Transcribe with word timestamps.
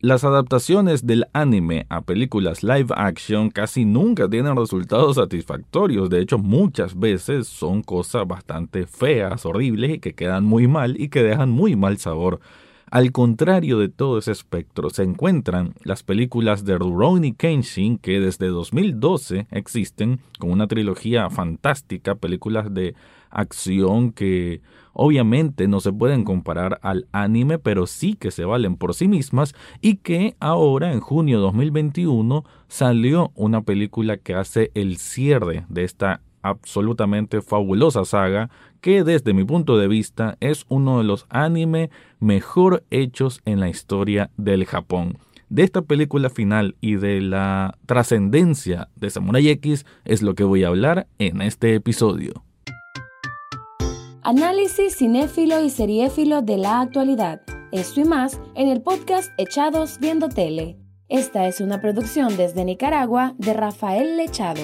Las 0.00 0.22
adaptaciones 0.22 1.08
del 1.08 1.24
anime 1.32 1.86
a 1.88 2.02
películas 2.02 2.62
live 2.62 2.94
action 2.96 3.50
casi 3.50 3.84
nunca 3.84 4.28
tienen 4.28 4.54
resultados 4.54 5.16
satisfactorios, 5.16 6.08
de 6.08 6.20
hecho 6.20 6.38
muchas 6.38 6.96
veces 6.96 7.48
son 7.48 7.82
cosas 7.82 8.24
bastante 8.24 8.86
feas, 8.86 9.44
horribles 9.44 9.96
y 9.96 9.98
que 9.98 10.14
quedan 10.14 10.44
muy 10.44 10.68
mal 10.68 11.00
y 11.00 11.08
que 11.08 11.24
dejan 11.24 11.50
muy 11.50 11.74
mal 11.74 11.98
sabor. 11.98 12.38
Al 12.90 13.12
contrario 13.12 13.78
de 13.78 13.90
todo 13.90 14.18
ese 14.18 14.32
espectro, 14.32 14.88
se 14.88 15.02
encuentran 15.02 15.74
las 15.82 16.02
películas 16.02 16.64
de 16.64 16.78
Rurouni 16.78 17.34
Kenshin 17.34 17.98
que 17.98 18.18
desde 18.18 18.46
2012 18.46 19.46
existen 19.50 20.20
con 20.38 20.50
una 20.50 20.66
trilogía 20.66 21.28
fantástica, 21.28 22.14
películas 22.14 22.72
de 22.72 22.94
acción 23.30 24.12
que 24.12 24.62
obviamente 24.94 25.68
no 25.68 25.80
se 25.80 25.92
pueden 25.92 26.24
comparar 26.24 26.80
al 26.82 27.06
anime, 27.12 27.58
pero 27.58 27.86
sí 27.86 28.14
que 28.14 28.30
se 28.30 28.46
valen 28.46 28.76
por 28.76 28.94
sí 28.94 29.06
mismas 29.06 29.54
y 29.82 29.96
que 29.96 30.34
ahora 30.40 30.92
en 30.92 31.00
junio 31.00 31.36
de 31.36 31.42
2021 31.42 32.44
salió 32.68 33.32
una 33.34 33.60
película 33.62 34.16
que 34.16 34.34
hace 34.34 34.70
el 34.74 34.96
cierre 34.96 35.66
de 35.68 35.84
esta 35.84 36.22
absolutamente 36.48 37.42
fabulosa 37.42 38.04
saga 38.04 38.50
que 38.80 39.04
desde 39.04 39.34
mi 39.34 39.44
punto 39.44 39.76
de 39.76 39.88
vista 39.88 40.36
es 40.40 40.64
uno 40.68 40.98
de 40.98 41.04
los 41.04 41.26
anime 41.28 41.90
mejor 42.20 42.84
hechos 42.90 43.40
en 43.44 43.60
la 43.60 43.68
historia 43.68 44.30
del 44.36 44.64
Japón. 44.64 45.18
De 45.48 45.62
esta 45.62 45.82
película 45.82 46.28
final 46.28 46.76
y 46.80 46.96
de 46.96 47.20
la 47.20 47.78
trascendencia 47.86 48.88
de 48.96 49.08
Samurai 49.08 49.48
X 49.48 49.86
es 50.04 50.22
lo 50.22 50.34
que 50.34 50.44
voy 50.44 50.64
a 50.64 50.68
hablar 50.68 51.06
en 51.18 51.40
este 51.40 51.74
episodio. 51.74 52.44
Análisis 54.22 54.96
cinéfilo 54.96 55.62
y 55.62 55.70
seriéfilo 55.70 56.42
de 56.42 56.58
la 56.58 56.80
actualidad. 56.80 57.40
Esto 57.72 58.00
y 58.00 58.04
más 58.04 58.38
en 58.54 58.68
el 58.68 58.82
podcast 58.82 59.30
Echados 59.38 59.98
Viendo 60.00 60.28
Tele. 60.28 60.76
Esta 61.08 61.46
es 61.46 61.62
una 61.62 61.80
producción 61.80 62.36
desde 62.36 62.66
Nicaragua 62.66 63.34
de 63.38 63.54
Rafael 63.54 64.18
Lechado. 64.18 64.60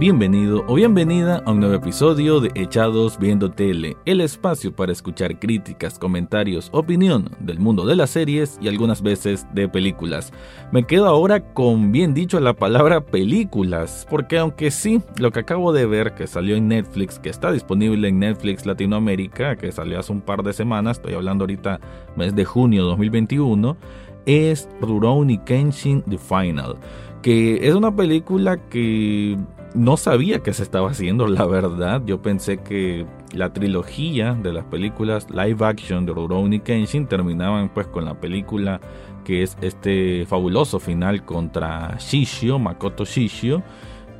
Bienvenido 0.00 0.64
o 0.66 0.76
bienvenida 0.76 1.42
a 1.44 1.50
un 1.50 1.60
nuevo 1.60 1.74
episodio 1.74 2.40
de 2.40 2.50
Echados 2.54 3.18
Viendo 3.18 3.50
Tele, 3.50 3.98
el 4.06 4.22
espacio 4.22 4.74
para 4.74 4.92
escuchar 4.92 5.38
críticas, 5.38 5.98
comentarios, 5.98 6.70
opinión 6.72 7.28
del 7.38 7.58
mundo 7.58 7.84
de 7.84 7.96
las 7.96 8.08
series 8.08 8.58
y 8.62 8.68
algunas 8.68 9.02
veces 9.02 9.46
de 9.52 9.68
películas. 9.68 10.32
Me 10.72 10.84
quedo 10.84 11.04
ahora 11.04 11.52
con 11.52 11.92
bien 11.92 12.14
dicho 12.14 12.40
la 12.40 12.54
palabra 12.54 13.04
películas, 13.04 14.06
porque 14.08 14.38
aunque 14.38 14.70
sí, 14.70 15.02
lo 15.18 15.32
que 15.32 15.40
acabo 15.40 15.70
de 15.70 15.84
ver 15.84 16.14
que 16.14 16.26
salió 16.26 16.56
en 16.56 16.68
Netflix, 16.68 17.18
que 17.18 17.28
está 17.28 17.52
disponible 17.52 18.08
en 18.08 18.20
Netflix 18.20 18.64
Latinoamérica, 18.64 19.56
que 19.56 19.70
salió 19.70 20.00
hace 20.00 20.12
un 20.12 20.22
par 20.22 20.42
de 20.42 20.54
semanas, 20.54 20.96
estoy 20.96 21.12
hablando 21.12 21.42
ahorita 21.42 21.78
mes 22.16 22.34
de 22.34 22.46
junio 22.46 22.84
2021, 22.84 23.76
es 24.24 24.66
Rurouni 24.80 25.36
Kenshin 25.44 26.02
The 26.08 26.16
Final, 26.16 26.76
que 27.20 27.68
es 27.68 27.74
una 27.74 27.94
película 27.94 28.56
que 28.56 29.36
no 29.74 29.96
sabía 29.96 30.40
que 30.40 30.52
se 30.52 30.62
estaba 30.62 30.90
haciendo, 30.90 31.26
la 31.26 31.46
verdad. 31.46 32.02
Yo 32.04 32.20
pensé 32.22 32.58
que 32.58 33.06
la 33.32 33.52
trilogía 33.52 34.34
de 34.34 34.52
las 34.52 34.64
películas 34.64 35.28
live 35.30 35.64
action 35.64 36.06
de 36.06 36.12
Rurouni 36.12 36.60
Kenshin 36.60 37.06
terminaban 37.06 37.68
pues 37.68 37.86
con 37.86 38.04
la 38.04 38.20
película 38.20 38.80
que 39.24 39.42
es 39.42 39.56
este 39.60 40.26
fabuloso 40.26 40.80
final 40.80 41.24
contra 41.24 41.96
Shishio, 41.98 42.58
Makoto 42.58 43.04
Shishio. 43.04 43.62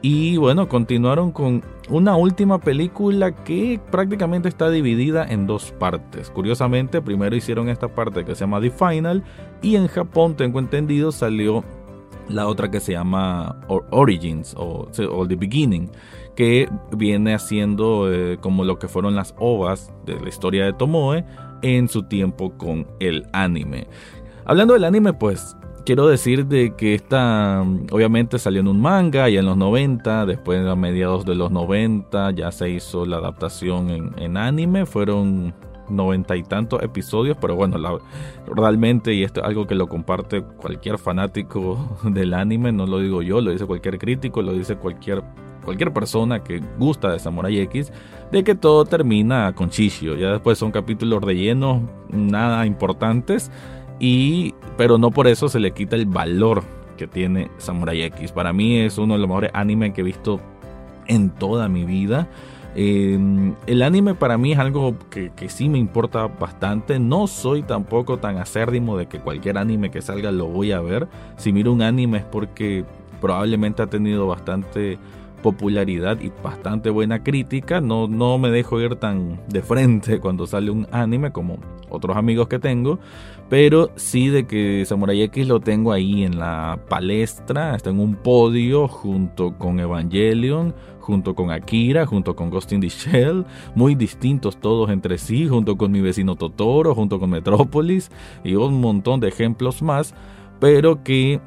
Y 0.02 0.38
bueno, 0.38 0.66
continuaron 0.68 1.30
con 1.30 1.62
una 1.90 2.16
última 2.16 2.58
película 2.58 3.34
que 3.34 3.78
prácticamente 3.90 4.48
está 4.48 4.70
dividida 4.70 5.26
en 5.26 5.46
dos 5.46 5.72
partes. 5.72 6.30
Curiosamente, 6.30 7.02
primero 7.02 7.36
hicieron 7.36 7.68
esta 7.68 7.88
parte 7.88 8.24
que 8.24 8.34
se 8.34 8.40
llama 8.40 8.60
The 8.60 8.70
Final 8.70 9.22
y 9.60 9.76
en 9.76 9.88
Japón, 9.88 10.36
tengo 10.36 10.58
entendido, 10.58 11.12
salió 11.12 11.64
la 12.30 12.46
otra 12.46 12.70
que 12.70 12.80
se 12.80 12.92
llama 12.92 13.56
Origins 13.90 14.54
o, 14.56 14.88
The 14.92 15.36
Beginning, 15.36 15.90
que 16.36 16.68
viene 16.92 17.34
haciendo 17.34 18.12
eh, 18.12 18.38
como 18.40 18.64
lo 18.64 18.78
que 18.78 18.88
fueron 18.88 19.14
las 19.14 19.34
ovas 19.38 19.92
de 20.06 20.18
la 20.20 20.28
historia 20.28 20.64
de 20.64 20.72
Tomoe 20.72 21.24
en 21.62 21.88
su 21.88 22.04
tiempo 22.04 22.56
con 22.56 22.86
el 23.00 23.26
anime. 23.32 23.86
Hablando 24.44 24.74
del 24.74 24.84
anime, 24.84 25.12
pues 25.12 25.56
quiero 25.84 26.06
decir 26.06 26.46
de 26.46 26.74
que 26.76 26.94
esta 26.94 27.64
obviamente 27.90 28.38
salió 28.38 28.60
en 28.60 28.68
un 28.68 28.80
manga 28.80 29.28
ya 29.28 29.40
en 29.40 29.46
los 29.46 29.56
90, 29.56 30.26
después 30.26 30.66
a 30.66 30.76
mediados 30.76 31.24
de 31.24 31.34
los 31.34 31.50
90 31.50 32.30
ya 32.32 32.52
se 32.52 32.70
hizo 32.70 33.06
la 33.06 33.18
adaptación 33.18 33.90
en, 33.90 34.12
en 34.18 34.36
anime, 34.36 34.86
fueron 34.86 35.54
noventa 35.90 36.36
y 36.36 36.42
tantos 36.42 36.82
episodios, 36.82 37.36
pero 37.40 37.56
bueno, 37.56 37.76
realmente, 38.46 39.12
y 39.14 39.22
esto 39.22 39.40
es 39.40 39.46
algo 39.46 39.66
que 39.66 39.74
lo 39.74 39.88
comparte 39.88 40.42
cualquier 40.42 40.98
fanático 40.98 41.98
del 42.04 42.34
anime, 42.34 42.72
no 42.72 42.86
lo 42.86 42.98
digo 42.98 43.22
yo, 43.22 43.40
lo 43.40 43.50
dice 43.50 43.66
cualquier 43.66 43.98
crítico, 43.98 44.42
lo 44.42 44.52
dice 44.52 44.76
cualquier, 44.76 45.22
cualquier 45.64 45.92
persona 45.92 46.42
que 46.42 46.60
gusta 46.78 47.12
de 47.12 47.18
Samurai 47.18 47.58
X, 47.60 47.92
de 48.30 48.44
que 48.44 48.54
todo 48.54 48.84
termina 48.84 49.52
con 49.54 49.68
Shishio, 49.68 50.16
ya 50.16 50.32
después 50.32 50.58
son 50.58 50.70
capítulos 50.70 51.22
rellenos, 51.22 51.82
nada 52.10 52.66
importantes, 52.66 53.50
y, 53.98 54.54
pero 54.76 54.96
no 54.96 55.10
por 55.10 55.26
eso 55.26 55.48
se 55.48 55.60
le 55.60 55.72
quita 55.72 55.96
el 55.96 56.06
valor 56.06 56.62
que 56.96 57.06
tiene 57.06 57.50
Samurai 57.58 58.02
X. 58.02 58.32
Para 58.32 58.52
mí 58.52 58.78
es 58.78 58.98
uno 58.98 59.14
de 59.14 59.20
los 59.20 59.28
mejores 59.28 59.50
animes 59.54 59.92
que 59.92 60.02
he 60.02 60.04
visto 60.04 60.40
en 61.06 61.30
toda 61.30 61.68
mi 61.68 61.84
vida. 61.84 62.28
Em, 62.74 63.54
el 63.66 63.82
anime 63.82 64.14
para 64.14 64.38
mí 64.38 64.52
es 64.52 64.58
algo 64.58 64.94
que, 65.10 65.32
sí 65.48 65.68
me 65.68 65.78
importa 65.78 66.26
bastante. 66.26 66.98
No 66.98 67.26
soy 67.26 67.62
tampoco 67.62 68.18
tan 68.18 68.38
acérdimo 68.38 68.96
de 68.96 69.06
que 69.06 69.18
cualquier 69.18 69.58
anime 69.58 69.90
que 69.90 70.02
salga 70.02 70.30
lo 70.30 70.46
voy 70.46 70.72
a 70.72 70.80
ver. 70.80 71.08
Si 71.36 71.52
miro 71.52 71.72
un 71.72 71.82
anime 71.82 72.18
es 72.18 72.24
porque 72.24 72.84
probablemente 73.20 73.82
ha 73.82 73.86
tenido 73.86 74.26
bastante 74.26 74.98
popularidad 75.42 76.20
y 76.20 76.30
bastante 76.42 76.90
buena 76.90 77.22
crítica. 77.22 77.80
No, 77.80 78.06
no 78.06 78.38
me 78.38 78.50
dejo 78.50 78.80
ir 78.80 78.96
tan 78.96 79.40
de 79.48 79.62
frente 79.62 80.18
cuando 80.20 80.46
sale 80.46 80.70
un 80.70 80.86
anime 80.92 81.32
como 81.32 81.58
otros 81.88 82.16
amigos 82.16 82.48
que 82.48 82.58
tengo. 82.58 82.98
Pero 83.50 83.90
sí 83.96 84.28
de 84.28 84.46
que 84.46 84.84
Samurai 84.86 85.20
X 85.22 85.46
lo 85.46 85.60
tengo 85.60 85.92
ahí 85.92 86.22
en 86.22 86.38
la 86.38 86.78
palestra. 86.88 87.74
Está 87.74 87.90
en 87.90 87.98
un 87.98 88.14
podio 88.14 88.88
junto 88.88 89.58
con 89.58 89.80
Evangelion 89.80 90.74
junto 91.00 91.34
con 91.34 91.50
Akira, 91.50 92.06
junto 92.06 92.36
con 92.36 92.50
Ghost 92.50 92.72
in 92.72 92.80
the 92.80 92.88
Shell, 92.88 93.44
muy 93.74 93.96
distintos 93.96 94.58
todos 94.58 94.90
entre 94.90 95.18
sí, 95.18 95.48
junto 95.48 95.76
con 95.76 95.90
mi 95.90 96.00
vecino 96.00 96.36
Totoro, 96.36 96.94
junto 96.94 97.18
con 97.18 97.30
Metrópolis 97.30 98.12
y 98.44 98.54
un 98.54 98.80
montón 98.80 99.18
de 99.18 99.28
ejemplos 99.28 99.82
más, 99.82 100.14
pero 100.60 101.02
que 101.02 101.40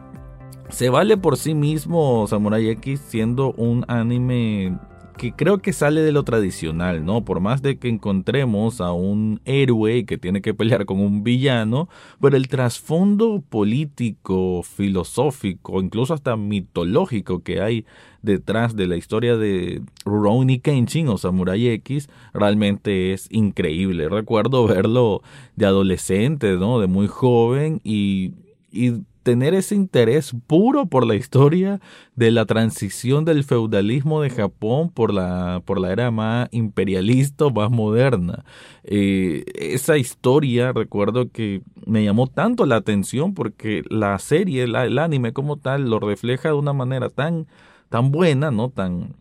se 0.69 0.89
vale 0.89 1.15
por 1.15 1.37
sí 1.37 1.53
mismo 1.53 2.27
Samurai 2.27 2.67
X 2.69 2.99
siendo 3.07 3.53
un 3.53 3.85
anime 3.87 4.77
que 5.17 5.33
creo 5.33 5.59
que 5.59 5.73
sale 5.73 6.01
de 6.01 6.11
lo 6.11 6.23
tradicional, 6.23 7.05
¿no? 7.05 7.23
Por 7.23 7.39
más 7.39 7.61
de 7.61 7.77
que 7.77 7.87
encontremos 7.87 8.81
a 8.81 8.91
un 8.91 9.41
héroe 9.45 10.05
que 10.05 10.17
tiene 10.17 10.41
que 10.41 10.53
pelear 10.53 10.85
con 10.85 10.99
un 10.99 11.23
villano, 11.23 11.89
pero 12.19 12.37
el 12.37 12.47
trasfondo 12.47 13.43
político, 13.47 14.63
filosófico, 14.63 15.81
incluso 15.81 16.13
hasta 16.13 16.35
mitológico 16.35 17.43
que 17.43 17.61
hay 17.61 17.85
detrás 18.21 18.75
de 18.75 18.87
la 18.87 18.95
historia 18.95 19.37
de 19.37 19.81
Rurouni 20.05 20.59
Kenshin 20.59 21.09
o 21.09 21.17
Samurai 21.17 21.67
X 21.67 22.09
realmente 22.33 23.13
es 23.13 23.27
increíble. 23.31 24.09
Recuerdo 24.09 24.65
verlo 24.65 25.21
de 25.55 25.65
adolescente, 25.65 26.53
¿no? 26.53 26.79
De 26.79 26.87
muy 26.87 27.07
joven 27.07 27.81
y, 27.83 28.33
y 28.71 28.93
tener 29.23 29.53
ese 29.53 29.75
interés 29.75 30.33
puro 30.47 30.85
por 30.85 31.07
la 31.07 31.15
historia 31.15 31.79
de 32.15 32.31
la 32.31 32.45
transición 32.45 33.25
del 33.25 33.43
feudalismo 33.43 34.21
de 34.21 34.29
Japón 34.29 34.89
por 34.89 35.13
la, 35.13 35.61
por 35.65 35.79
la 35.79 35.91
era 35.91 36.11
más 36.11 36.49
imperialista, 36.51 37.49
más 37.49 37.71
moderna. 37.71 38.45
Eh, 38.83 39.45
esa 39.55 39.97
historia, 39.97 40.73
recuerdo 40.73 41.31
que 41.31 41.61
me 41.85 42.03
llamó 42.03 42.27
tanto 42.27 42.65
la 42.65 42.75
atención 42.75 43.33
porque 43.33 43.83
la 43.89 44.19
serie, 44.19 44.63
el 44.63 44.99
anime 44.99 45.33
como 45.33 45.57
tal, 45.57 45.89
lo 45.89 45.99
refleja 45.99 46.49
de 46.49 46.55
una 46.55 46.73
manera 46.73 47.09
tan, 47.09 47.47
tan 47.89 48.11
buena, 48.11 48.51
¿no? 48.51 48.69
Tan, 48.69 49.15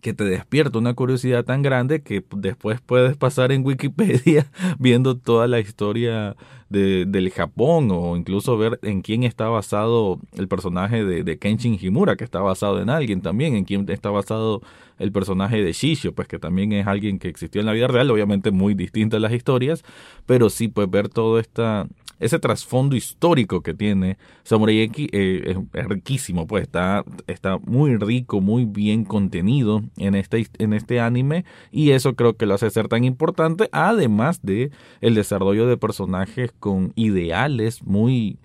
que 0.00 0.14
te 0.14 0.24
despierta 0.24 0.78
una 0.78 0.94
curiosidad 0.94 1.44
tan 1.44 1.62
grande 1.62 2.02
que 2.02 2.24
después 2.36 2.80
puedes 2.80 3.16
pasar 3.16 3.52
en 3.52 3.64
Wikipedia 3.64 4.46
viendo 4.78 5.16
toda 5.16 5.46
la 5.46 5.60
historia 5.60 6.36
de, 6.68 7.04
del 7.06 7.30
Japón 7.30 7.88
o 7.90 8.16
incluso 8.16 8.56
ver 8.58 8.78
en 8.82 9.02
quién 9.02 9.24
está 9.24 9.48
basado 9.48 10.18
el 10.36 10.48
personaje 10.48 11.04
de, 11.04 11.38
Kenshin 11.38 11.78
Himura, 11.80 12.16
que 12.16 12.24
está 12.24 12.40
basado 12.40 12.80
en 12.80 12.90
alguien 12.90 13.22
también, 13.22 13.54
en 13.54 13.64
quién 13.64 13.88
está 13.88 14.10
basado 14.10 14.62
el 14.98 15.12
personaje 15.12 15.62
de 15.62 15.72
Shishio, 15.72 16.12
pues 16.12 16.28
que 16.28 16.38
también 16.38 16.72
es 16.72 16.86
alguien 16.86 17.18
que 17.18 17.28
existió 17.28 17.60
en 17.60 17.66
la 17.66 17.72
vida 17.72 17.86
real, 17.86 18.10
obviamente 18.10 18.50
muy 18.50 18.74
distintas 18.74 19.20
las 19.20 19.32
historias, 19.32 19.84
pero 20.26 20.50
sí 20.50 20.68
pues 20.68 20.90
ver 20.90 21.08
todo 21.08 21.38
esta 21.38 21.86
ese 22.20 22.38
trasfondo 22.38 22.96
histórico 22.96 23.62
que 23.62 23.74
tiene 23.74 24.18
Samurai 24.42 24.80
X 24.82 25.08
eh, 25.12 25.56
es, 25.72 25.86
riquísimo, 25.86 26.46
pues 26.46 26.62
está, 26.62 27.04
está 27.26 27.58
muy 27.58 27.96
rico, 27.96 28.40
muy 28.40 28.64
bien 28.64 29.04
contenido 29.04 29.82
en 29.96 30.14
este, 30.14 30.46
en 30.58 30.72
este 30.72 31.00
anime 31.00 31.44
y 31.70 31.90
eso 31.90 32.14
creo 32.14 32.36
que 32.36 32.46
lo 32.46 32.54
hace 32.54 32.70
ser 32.70 32.88
tan 32.88 33.04
importante, 33.04 33.68
además 33.72 34.40
de 34.42 34.70
el 35.00 35.14
desarrollo 35.14 35.66
de 35.66 35.76
personajes 35.76 36.52
con 36.58 36.92
ideales 36.96 37.82
muy 37.82 38.38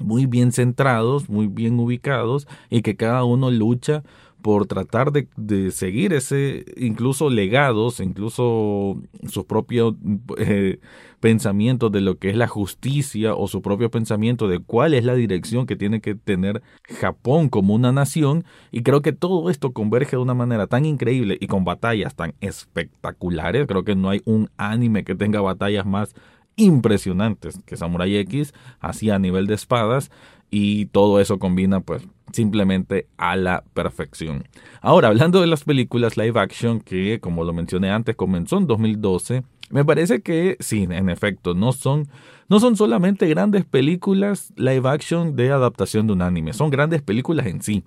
muy 0.00 0.26
bien 0.26 0.52
centrados, 0.52 1.28
muy 1.28 1.48
bien 1.48 1.78
ubicados 1.80 2.46
y 2.70 2.82
que 2.82 2.96
cada 2.96 3.24
uno 3.24 3.50
lucha 3.50 4.04
por 4.42 4.66
tratar 4.66 5.10
de, 5.12 5.70
seguir 5.72 6.12
ese, 6.12 6.64
incluso 6.76 7.28
legados, 7.28 7.98
incluso 7.98 9.02
sus 9.28 9.44
propios 9.44 9.94
eh, 10.38 10.78
pensamientos 11.18 11.90
de 11.90 12.00
lo 12.00 12.18
que 12.18 12.30
es 12.30 12.36
la 12.36 12.46
justicia 12.46 13.34
o 13.34 13.48
su 13.48 13.62
propio 13.62 13.90
pensamiento 13.90 14.46
de 14.46 14.60
cuál 14.60 14.94
es 14.94 15.04
la 15.04 15.16
dirección 15.16 15.66
que 15.66 15.74
tiene 15.74 16.00
que 16.00 16.14
tener 16.14 16.62
Japón 17.00 17.48
como 17.48 17.74
una 17.74 17.90
nación. 17.90 18.44
Y 18.70 18.82
creo 18.82 19.02
que 19.02 19.12
todo 19.12 19.50
esto 19.50 19.72
converge 19.72 20.12
de 20.12 20.22
una 20.22 20.34
manera 20.34 20.68
tan 20.68 20.84
increíble 20.84 21.36
y 21.40 21.48
con 21.48 21.64
batallas 21.64 22.14
tan 22.14 22.34
espectaculares. 22.40 23.66
Creo 23.66 23.82
que 23.82 23.96
no 23.96 24.08
hay 24.08 24.22
un 24.24 24.50
anime 24.56 25.02
que 25.02 25.16
tenga 25.16 25.40
batallas 25.40 25.84
más 25.84 26.14
impresionantes 26.58 27.58
que 27.64 27.76
Samurai 27.78 28.14
X, 28.18 28.52
así 28.80 29.08
a 29.08 29.18
nivel 29.18 29.46
de 29.46 29.54
espadas 29.54 30.10
y 30.50 30.86
todo 30.86 31.20
eso 31.20 31.38
combina 31.38 31.80
pues 31.80 32.06
simplemente 32.32 33.06
a 33.16 33.36
la 33.36 33.64
perfección. 33.72 34.44
Ahora, 34.82 35.08
hablando 35.08 35.40
de 35.40 35.46
las 35.46 35.64
películas 35.64 36.16
live 36.16 36.38
action 36.38 36.80
que 36.80 37.20
como 37.20 37.44
lo 37.44 37.52
mencioné 37.54 37.90
antes 37.90 38.16
comenzó 38.16 38.58
en 38.58 38.66
2012, 38.66 39.44
me 39.70 39.84
parece 39.84 40.20
que 40.20 40.56
sí, 40.60 40.86
en 40.90 41.08
efecto, 41.08 41.54
no 41.54 41.72
son 41.72 42.08
no 42.48 42.60
son 42.60 42.76
solamente 42.76 43.28
grandes 43.28 43.66
películas 43.66 44.52
live 44.56 44.88
action 44.88 45.36
de 45.36 45.50
adaptación 45.50 46.06
de 46.06 46.14
un 46.14 46.22
anime, 46.22 46.52
son 46.52 46.70
grandes 46.70 47.02
películas 47.02 47.46
en 47.46 47.62
sí. 47.62 47.84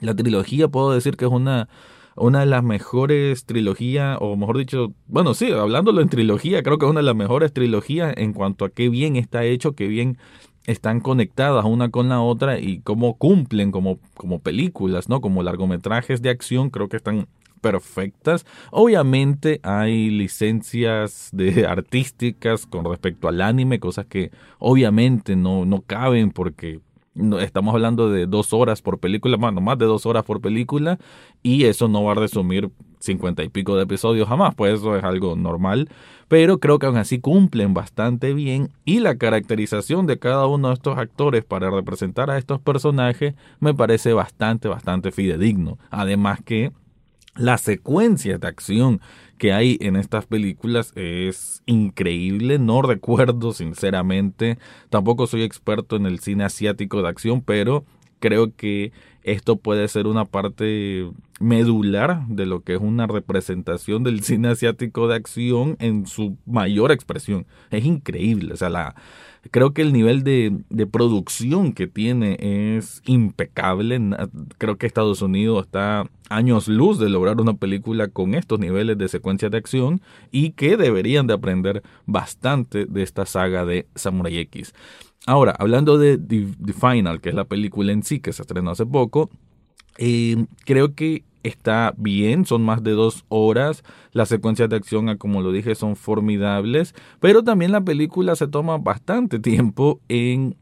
La 0.00 0.14
trilogía 0.14 0.68
puedo 0.68 0.92
decir 0.92 1.16
que 1.16 1.24
es 1.24 1.30
una 1.30 1.68
una 2.18 2.40
de 2.40 2.46
las 2.46 2.62
mejores 2.62 3.44
trilogías, 3.44 4.18
o 4.20 4.36
mejor 4.36 4.58
dicho, 4.58 4.92
bueno, 5.06 5.34
sí, 5.34 5.50
hablándolo 5.52 6.00
en 6.00 6.08
trilogía, 6.08 6.62
creo 6.62 6.78
que 6.78 6.86
es 6.86 6.90
una 6.90 7.00
de 7.00 7.06
las 7.06 7.16
mejores 7.16 7.52
trilogías 7.52 8.14
en 8.16 8.32
cuanto 8.32 8.64
a 8.64 8.70
qué 8.70 8.88
bien 8.88 9.16
está 9.16 9.44
hecho, 9.44 9.72
qué 9.72 9.86
bien 9.86 10.18
están 10.66 11.00
conectadas 11.00 11.64
una 11.64 11.90
con 11.90 12.10
la 12.10 12.20
otra 12.20 12.58
y 12.58 12.80
cómo 12.80 13.16
cumplen 13.16 13.72
como, 13.72 13.98
como 14.14 14.40
películas, 14.40 15.08
¿no? 15.08 15.22
Como 15.22 15.42
largometrajes 15.42 16.20
de 16.20 16.28
acción, 16.28 16.68
creo 16.68 16.88
que 16.90 16.98
están 16.98 17.26
perfectas. 17.58 18.44
Obviamente 18.70 19.60
hay 19.62 20.10
licencias 20.10 21.30
de 21.32 21.66
artísticas 21.68 22.66
con 22.66 22.84
respecto 22.84 23.28
al 23.28 23.40
anime, 23.40 23.80
cosas 23.80 24.06
que 24.06 24.30
obviamente 24.58 25.36
no, 25.36 25.64
no 25.64 25.82
caben 25.82 26.30
porque 26.30 26.80
estamos 27.40 27.74
hablando 27.74 28.10
de 28.10 28.26
dos 28.26 28.52
horas 28.52 28.82
por 28.82 28.98
película, 28.98 29.36
bueno, 29.36 29.60
más 29.60 29.78
de 29.78 29.86
dos 29.86 30.06
horas 30.06 30.24
por 30.24 30.40
película, 30.40 30.98
y 31.42 31.64
eso 31.64 31.88
no 31.88 32.04
va 32.04 32.12
a 32.12 32.16
resumir 32.16 32.70
cincuenta 33.00 33.44
y 33.44 33.48
pico 33.48 33.76
de 33.76 33.84
episodios 33.84 34.28
jamás, 34.28 34.54
pues 34.54 34.74
eso 34.74 34.96
es 34.96 35.04
algo 35.04 35.36
normal 35.36 35.88
pero 36.28 36.60
creo 36.60 36.78
que 36.78 36.86
aún 36.86 36.98
así 36.98 37.18
cumplen 37.18 37.74
bastante 37.74 38.34
bien 38.34 38.70
y 38.84 39.00
la 39.00 39.16
caracterización 39.16 40.06
de 40.06 40.18
cada 40.18 40.46
uno 40.46 40.68
de 40.68 40.74
estos 40.74 40.98
actores 40.98 41.42
para 41.44 41.70
representar 41.70 42.30
a 42.30 42.38
estos 42.38 42.60
personajes 42.60 43.34
me 43.60 43.74
parece 43.74 44.12
bastante, 44.12 44.68
bastante 44.68 45.10
fidedigno. 45.10 45.78
Además 45.90 46.40
que 46.44 46.70
la 47.38 47.56
secuencia 47.56 48.36
de 48.38 48.46
acción 48.48 49.00
que 49.38 49.52
hay 49.52 49.78
en 49.80 49.96
estas 49.96 50.26
películas 50.26 50.92
es 50.96 51.62
increíble. 51.66 52.58
No 52.58 52.82
recuerdo 52.82 53.52
sinceramente, 53.52 54.58
tampoco 54.90 55.26
soy 55.26 55.42
experto 55.42 55.96
en 55.96 56.06
el 56.06 56.18
cine 56.18 56.44
asiático 56.44 57.00
de 57.00 57.08
acción, 57.08 57.40
pero 57.40 57.84
creo 58.18 58.54
que 58.54 58.92
esto 59.22 59.56
puede 59.56 59.86
ser 59.88 60.06
una 60.06 60.24
parte 60.24 61.08
medular 61.38 62.26
de 62.26 62.46
lo 62.46 62.62
que 62.62 62.74
es 62.74 62.80
una 62.80 63.06
representación 63.06 64.02
del 64.02 64.22
cine 64.24 64.48
asiático 64.48 65.06
de 65.06 65.16
acción 65.16 65.76
en 65.78 66.06
su 66.06 66.36
mayor 66.46 66.90
expresión. 66.90 67.46
Es 67.70 67.84
increíble, 67.84 68.54
o 68.54 68.56
sea, 68.56 68.70
la, 68.70 68.96
creo 69.50 69.72
que 69.72 69.82
el 69.82 69.92
nivel 69.92 70.24
de, 70.24 70.86
producción 70.86 71.72
que 71.72 71.86
tiene 71.86 72.36
es 72.40 73.02
impecable. 73.06 74.00
Creo 74.58 74.76
que 74.76 74.86
Estados 74.86 75.22
Unidos 75.22 75.66
está 75.66 76.08
años 76.28 76.68
luz 76.68 76.98
de 76.98 77.08
lograr 77.08 77.40
una 77.40 77.54
película 77.54 78.08
con 78.08 78.34
estos 78.34 78.58
niveles 78.58 78.98
de 78.98 79.08
secuencia 79.08 79.48
de 79.48 79.58
acción 79.58 80.00
y 80.30 80.50
que 80.50 80.76
deberían 80.76 81.26
de 81.26 81.34
aprender 81.34 81.82
bastante 82.06 82.86
de 82.86 83.02
esta 83.02 83.26
saga 83.26 83.64
de 83.64 83.86
Samurai 83.94 84.38
X. 84.38 84.74
Ahora, 85.26 85.54
hablando 85.58 85.98
de 85.98 86.16
The, 86.18 86.72
Final, 86.72 87.20
que 87.20 87.30
es 87.30 87.34
la 87.34 87.44
película 87.44 87.92
en 87.92 88.02
sí 88.02 88.20
que 88.20 88.32
se 88.32 88.42
estrenó 88.42 88.70
hace 88.70 88.86
poco, 88.86 89.30
eh, 89.98 90.46
creo 90.64 90.94
que 90.94 91.24
está 91.42 91.94
bien, 91.96 92.44
son 92.44 92.62
más 92.62 92.82
de 92.82 92.92
dos 92.92 93.24
horas, 93.28 93.84
las 94.12 94.28
secuencias 94.28 94.68
de 94.68 94.76
acción, 94.76 95.16
como 95.16 95.42
lo 95.42 95.52
dije, 95.52 95.74
son 95.74 95.96
formidables, 95.96 96.94
pero 97.20 97.42
también 97.42 97.72
la 97.72 97.80
película 97.80 98.36
se 98.36 98.48
toma 98.48 98.78
bastante 98.78 99.38
tiempo 99.40 100.00
en, 100.08 100.56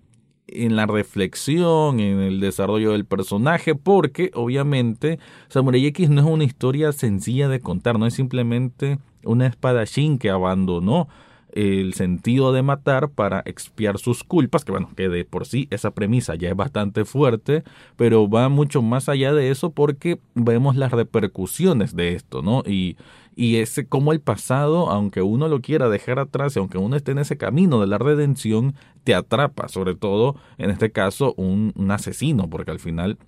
en 0.47 0.77
la 0.77 0.87
reflexión, 0.87 2.01
en 2.01 2.21
el 2.21 2.41
desarrollo 2.41 2.93
del 2.93 3.05
personaje, 3.05 3.75
porque 3.75 4.31
obviamente 4.35 5.19
Samurai 5.49 5.87
X 5.87 6.11
no 6.11 6.21
es 6.21 6.27
una 6.27 6.45
historia 6.45 6.93
sencilla 6.93 7.49
de 7.49 7.61
contar, 7.61 7.99
no 7.99 8.07
es 8.07 8.15
simplemente 8.15 8.99
una 9.25 9.47
espadachín 9.47 10.19
que 10.19 10.31
abandonó 10.31 11.09
el 11.57 11.95
sentido 11.95 12.53
de 12.53 12.63
matar 12.63 13.09
para 13.09 13.43
expiar 13.47 13.99
sus 13.99 14.23
culpas, 14.23 14.65
que 14.65 14.73
bueno, 14.73 14.91
que 14.95 15.09
de 15.09 15.25
por 15.25 15.47
sí 15.47 15.69
esa 15.71 15.93
premisa 15.93 16.35
ya 16.35 16.51
es 16.51 16.57
bastante 16.57 17.07
fuerte, 17.07 17.65
pero 17.97 18.29
va 18.29 18.51
mucho 18.51 18.83
más 18.83 19.09
allá 19.09 19.33
de 19.33 19.51
eso 19.51 19.71
porque 19.71 20.21
vemos 20.35 20.77
las 20.77 20.93
repercusiones 20.93 21.97
de 21.97 22.15
esto, 22.15 22.43
¿no? 22.43 22.63
Y, 22.67 22.99
y 23.35 23.57
ese 23.57 23.87
como 23.87 24.13
el 24.13 24.21
pasado, 24.21 24.91
aunque 24.91 25.23
uno 25.23 25.49
lo 25.49 25.63
quiera 25.63 25.89
dejar 25.89 26.19
atrás 26.19 26.55
y 26.55 26.59
aunque 26.59 26.77
uno 26.77 26.95
esté 26.95 27.13
en 27.13 27.19
ese 27.19 27.39
camino 27.39 27.81
de 27.81 27.87
la 27.87 27.97
redención, 27.97 28.75
te 29.05 29.15
atrapa, 29.15 29.69
sobre 29.69 29.95
todo 29.95 30.37
en 30.59 30.69
este 30.69 30.93
caso 30.93 31.33
un, 31.39 31.73
un 31.75 31.91
asesino, 31.91 32.51
porque 32.51 32.71
al 32.71 32.81
final 32.81 33.19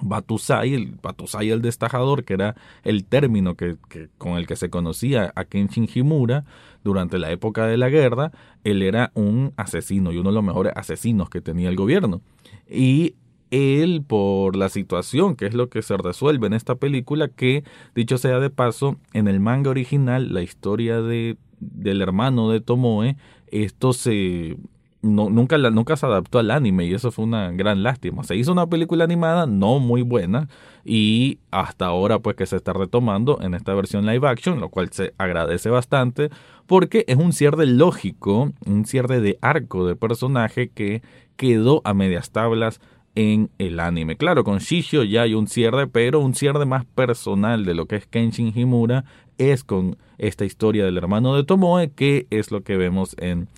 Batusai, 0.00 0.74
el 0.74 0.96
Batusai 1.02 1.50
el 1.50 1.62
destajador, 1.62 2.24
que 2.24 2.34
era 2.34 2.56
el 2.82 3.04
término 3.04 3.56
que, 3.56 3.76
con 4.18 4.36
el 4.36 4.46
que 4.46 4.56
se 4.56 4.70
conocía 4.70 5.32
a 5.36 5.44
Kenshin 5.44 5.88
Himura 5.92 6.44
durante 6.82 7.18
la 7.18 7.30
época 7.30 7.66
de 7.66 7.76
la 7.76 7.88
guerra, 7.88 8.32
él 8.64 8.82
era 8.82 9.12
un 9.14 9.52
asesino 9.56 10.12
y 10.12 10.18
uno 10.18 10.30
de 10.30 10.34
los 10.34 10.44
mejores 10.44 10.72
asesinos 10.76 11.30
que 11.30 11.40
tenía 11.40 11.68
el 11.68 11.76
gobierno. 11.76 12.20
Y 12.68 13.14
él, 13.50 14.02
por 14.06 14.56
la 14.56 14.70
situación, 14.70 15.36
que 15.36 15.46
es 15.46 15.54
lo 15.54 15.68
que 15.68 15.82
se 15.82 15.96
resuelve 15.96 16.46
en 16.46 16.54
esta 16.54 16.76
película, 16.76 17.28
que, 17.28 17.64
dicho 17.94 18.18
sea 18.18 18.40
de 18.40 18.50
paso, 18.50 18.96
en 19.12 19.28
el 19.28 19.40
manga 19.40 19.70
original, 19.70 20.32
la 20.32 20.42
historia 20.42 21.02
de, 21.02 21.36
del 21.60 22.00
hermano 22.00 22.50
de 22.50 22.60
Tomoe, 22.60 23.16
esto 23.48 23.92
se 23.92 24.56
no, 25.02 25.30
nunca, 25.30 25.58
nunca 25.58 25.96
se 25.96 26.06
adaptó 26.06 26.38
al 26.38 26.50
anime 26.52 26.86
y 26.86 26.94
eso 26.94 27.10
fue 27.10 27.24
una 27.24 27.50
gran 27.50 27.82
lástima. 27.82 28.22
Se 28.22 28.36
hizo 28.36 28.52
una 28.52 28.68
película 28.68 29.04
animada 29.04 29.46
no 29.46 29.80
muy 29.80 30.02
buena 30.02 30.48
y 30.84 31.40
hasta 31.50 31.86
ahora 31.86 32.20
pues 32.20 32.36
que 32.36 32.46
se 32.46 32.56
está 32.56 32.72
retomando 32.72 33.40
en 33.42 33.54
esta 33.54 33.74
versión 33.74 34.06
live 34.06 34.26
action, 34.28 34.60
lo 34.60 34.68
cual 34.68 34.90
se 34.92 35.12
agradece 35.18 35.70
bastante 35.70 36.30
porque 36.66 37.04
es 37.08 37.16
un 37.16 37.32
cierre 37.32 37.66
lógico, 37.66 38.52
un 38.64 38.86
cierre 38.86 39.20
de 39.20 39.38
arco 39.42 39.86
de 39.86 39.96
personaje 39.96 40.68
que 40.68 41.02
quedó 41.36 41.82
a 41.84 41.94
medias 41.94 42.30
tablas 42.30 42.80
en 43.14 43.50
el 43.58 43.80
anime. 43.80 44.16
Claro, 44.16 44.44
con 44.44 44.58
Shishio 44.58 45.02
ya 45.02 45.22
hay 45.22 45.34
un 45.34 45.48
cierre, 45.48 45.86
pero 45.88 46.20
un 46.20 46.34
cierre 46.34 46.64
más 46.64 46.84
personal 46.84 47.64
de 47.64 47.74
lo 47.74 47.86
que 47.86 47.96
es 47.96 48.06
Kenshin 48.06 48.56
Himura 48.56 49.04
es 49.36 49.64
con 49.64 49.98
esta 50.18 50.44
historia 50.44 50.84
del 50.84 50.96
hermano 50.96 51.34
de 51.34 51.44
Tomoe, 51.44 51.90
que 51.90 52.26
es 52.30 52.52
lo 52.52 52.62
que 52.62 52.76
vemos 52.76 53.16
en 53.18 53.48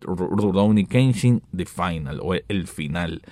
Rurouni 0.00 0.86
Kenshin 0.86 1.42
The 1.54 1.66
Final 1.66 2.20
o 2.22 2.34
el 2.34 2.66
final. 2.66 3.22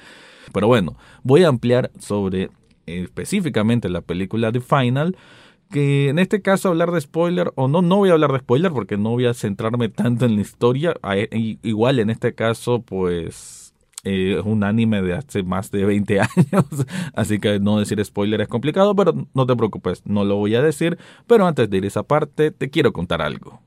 Pero 0.52 0.66
bueno, 0.66 0.96
voy 1.22 1.44
a 1.44 1.48
ampliar 1.48 1.90
sobre 1.98 2.50
específicamente 2.86 3.88
la 3.88 4.00
película 4.00 4.52
The 4.52 4.60
Final 4.60 5.16
que 5.70 6.08
en 6.08 6.18
este 6.18 6.42
caso 6.42 6.68
hablar 6.68 6.90
de 6.90 7.00
spoiler 7.00 7.52
o 7.54 7.68
no, 7.68 7.80
no 7.80 7.98
voy 7.98 8.10
a 8.10 8.14
hablar 8.14 8.32
de 8.32 8.40
spoiler 8.40 8.72
porque 8.72 8.96
no 8.96 9.10
voy 9.10 9.26
a 9.26 9.34
centrarme 9.34 9.88
tanto 9.88 10.26
en 10.26 10.34
la 10.34 10.42
historia. 10.42 10.94
Igual 11.62 12.00
en 12.00 12.10
este 12.10 12.34
caso, 12.34 12.82
pues 12.82 13.72
eh, 14.04 14.36
es 14.38 14.44
un 14.44 14.64
anime 14.64 15.00
de 15.02 15.14
hace 15.14 15.42
más 15.42 15.70
de 15.70 15.84
20 15.84 16.20
años, 16.20 16.64
así 17.14 17.38
que 17.38 17.60
no 17.60 17.78
decir 17.78 18.04
spoiler 18.04 18.40
es 18.40 18.48
complicado, 18.48 18.96
pero 18.96 19.14
no 19.34 19.46
te 19.46 19.56
preocupes, 19.56 20.02
no 20.06 20.24
lo 20.24 20.36
voy 20.36 20.56
a 20.56 20.62
decir. 20.62 20.98
Pero 21.26 21.46
antes 21.46 21.70
de 21.70 21.78
ir 21.78 21.84
a 21.84 21.88
esa 21.88 22.02
parte, 22.02 22.50
te 22.50 22.70
quiero 22.70 22.92
contar 22.92 23.22
algo. 23.22 23.60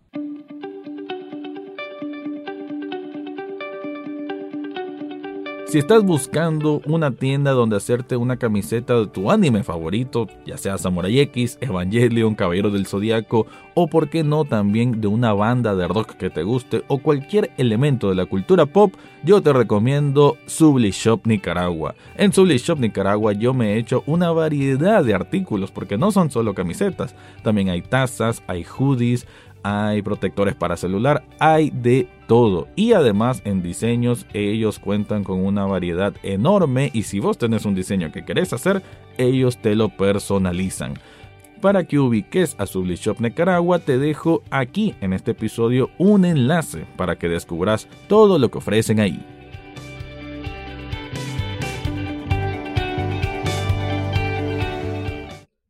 Si 5.73 5.79
estás 5.79 6.03
buscando 6.03 6.83
una 6.85 7.09
tienda 7.09 7.49
donde 7.49 7.77
hacerte 7.77 8.15
una 8.15 8.37
camiseta 8.37 8.93
de 8.93 9.07
tu 9.07 9.31
anime 9.31 9.63
favorito, 9.63 10.27
ya 10.45 10.55
sea 10.55 10.77
Samurai 10.77 11.19
X, 11.21 11.57
Evangelion, 11.61 12.35
Caballero 12.35 12.69
del 12.69 12.85
Zodiaco 12.85 13.47
o 13.73 13.87
por 13.87 14.07
qué 14.11 14.23
no 14.23 14.45
también 14.45 15.01
de 15.01 15.07
una 15.07 15.33
banda 15.33 15.75
de 15.75 15.87
rock 15.87 16.11
que 16.11 16.29
te 16.29 16.43
guste 16.43 16.83
o 16.89 16.99
cualquier 16.99 17.49
elemento 17.57 18.09
de 18.09 18.13
la 18.13 18.27
cultura 18.27 18.67
pop, 18.67 18.93
yo 19.23 19.41
te 19.41 19.51
recomiendo 19.51 20.37
Subli 20.45 20.91
Shop 20.91 21.25
Nicaragua. 21.25 21.95
En 22.17 22.31
Subli 22.33 22.59
Shop 22.59 22.77
Nicaragua 22.77 23.33
yo 23.33 23.55
me 23.55 23.73
he 23.73 23.79
hecho 23.79 24.03
una 24.05 24.29
variedad 24.29 25.03
de 25.03 25.15
artículos 25.15 25.71
porque 25.71 25.97
no 25.97 26.11
son 26.11 26.29
solo 26.29 26.53
camisetas, 26.53 27.15
también 27.41 27.69
hay 27.69 27.81
tazas, 27.81 28.43
hay 28.45 28.63
hoodies, 28.63 29.25
hay 29.63 30.03
protectores 30.03 30.53
para 30.53 30.77
celular, 30.77 31.23
hay 31.39 31.71
de 31.71 32.07
todo. 32.33 32.67
Y 32.75 32.93
además 32.93 33.43
en 33.45 33.61
diseños 33.61 34.25
ellos 34.33 34.79
cuentan 34.79 35.23
con 35.23 35.45
una 35.45 35.67
variedad 35.67 36.15
enorme 36.23 36.89
y 36.91 37.03
si 37.03 37.19
vos 37.19 37.37
tenés 37.37 37.63
un 37.63 37.75
diseño 37.75 38.11
que 38.11 38.25
querés 38.25 38.53
hacer, 38.53 38.81
ellos 39.19 39.59
te 39.59 39.75
lo 39.75 39.89
personalizan. 39.89 40.95
Para 41.61 41.83
que 41.83 41.99
ubiques 41.99 42.55
a 42.57 42.65
Sublishop 42.65 43.19
Nicaragua 43.19 43.77
te 43.77 43.99
dejo 43.99 44.41
aquí 44.49 44.95
en 44.99 45.13
este 45.13 45.29
episodio 45.29 45.91
un 45.99 46.25
enlace 46.25 46.87
para 46.97 47.19
que 47.19 47.29
descubras 47.29 47.87
todo 48.07 48.39
lo 48.39 48.49
que 48.49 48.57
ofrecen 48.57 48.99
ahí. 48.99 49.23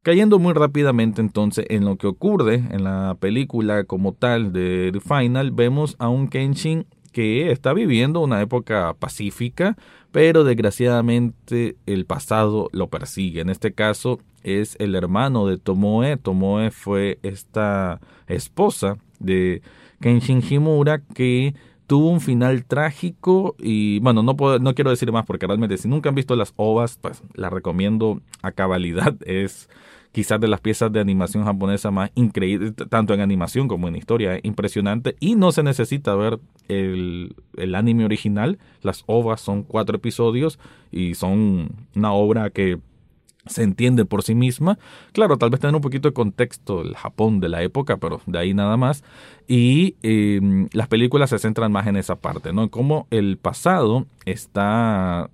Cayendo 0.04 0.38
muy 0.38 0.52
rápidamente 0.52 1.22
entonces 1.22 1.66
en 1.70 1.86
lo 1.86 1.96
que 1.96 2.08
ocurre 2.08 2.56
en 2.56 2.84
la 2.84 3.16
película 3.22 3.86
como 3.86 4.12
tal 4.12 4.52
de 4.52 4.90
The 4.92 5.00
Final, 5.00 5.52
vemos 5.52 5.96
a 5.98 6.10
un 6.10 6.28
Kenshin 6.28 6.86
que 7.14 7.52
está 7.52 7.72
viviendo 7.72 8.20
una 8.20 8.42
época 8.42 8.94
pacífica, 9.00 9.78
pero 10.12 10.44
desgraciadamente 10.44 11.78
el 11.86 12.06
pasado 12.06 12.68
lo 12.74 12.90
persigue. 12.90 13.40
En 13.40 13.50
este 13.50 13.72
caso 13.72 14.20
es 14.44 14.76
el 14.80 14.96
hermano 14.96 15.48
de 15.48 15.58
Tomoe. 15.58 16.18
Tomoe 16.18 16.70
fue 16.72 17.20
esta 17.24 18.02
esposa 18.28 18.98
de 19.20 19.62
Kenshin 20.02 20.44
Himura 20.48 21.00
que 21.00 21.56
tuvo 21.88 22.10
un 22.10 22.22
final 22.22 22.66
trágico 22.66 23.56
y 23.60 24.00
bueno, 24.00 24.24
no, 24.24 24.36
puedo, 24.36 24.60
no 24.60 24.74
quiero 24.76 24.90
decir 24.90 25.12
más 25.12 25.26
porque 25.26 25.48
realmente 25.48 25.78
si 25.78 25.88
nunca 25.88 26.10
han 26.10 26.16
visto 26.16 26.36
las 26.36 26.54
ovas, 26.56 26.98
pues 27.02 27.24
la 27.34 27.50
recomiendo 27.50 28.22
a 28.42 28.52
cabalidad. 28.52 29.16
Es 29.26 29.70
quizás 30.12 30.40
de 30.40 30.48
las 30.48 30.62
piezas 30.62 30.92
de 30.92 31.00
animación 31.00 31.44
japonesa 31.44 31.90
más 31.92 32.12
increíbles, 32.16 32.74
tanto 32.90 33.14
en 33.14 33.22
animación 33.22 33.68
como 33.68 33.88
en 33.88 33.96
historia, 33.96 34.40
impresionante. 34.44 35.16
Y 35.20 35.36
no 35.36 35.52
se 35.52 35.64
necesita 35.64 36.16
ver 36.16 36.40
el, 36.68 37.36
el 37.58 37.76
anime 37.76 38.06
original. 38.06 38.60
Las 38.82 39.04
ovas 39.08 39.42
son 39.42 39.64
cuatro 39.64 39.98
episodios 39.98 40.60
y 40.92 41.16
son 41.16 41.70
una 41.96 42.14
obra 42.14 42.50
que 42.52 42.80
se 43.46 43.64
entiende 43.64 44.06
por 44.06 44.24
sí 44.24 44.36
misma. 44.36 44.80
Claro, 45.12 45.38
tal 45.38 45.50
vez 45.50 45.60
tener 45.60 45.76
un 45.76 45.82
poquito 45.82 46.10
de 46.10 46.14
contexto 46.14 46.82
el 46.82 46.96
Japón 46.96 47.40
de 47.40 47.50
la 47.50 47.62
época, 47.62 47.98
pero 47.98 48.22
de 48.26 48.40
ahí 48.40 48.54
nada 48.54 48.78
más. 48.78 49.04
Y 49.48 49.96
em, 50.02 50.70
las 50.74 50.88
películas 50.88 51.30
se 51.30 51.40
centran 51.40 51.72
más 51.72 51.88
en 51.88 51.98
esa 51.98 52.16
parte, 52.16 52.54
¿no? 52.54 52.70
Cómo 52.70 53.08
el 53.12 53.38
pasado 53.38 54.06
está 54.26 55.30